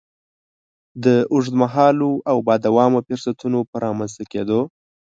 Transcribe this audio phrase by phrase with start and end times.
[1.03, 4.61] د اوږد مهالو او با دوامه فرصتونو په رامنځ ته کېدو.